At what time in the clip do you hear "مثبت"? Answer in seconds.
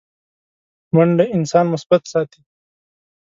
1.73-2.01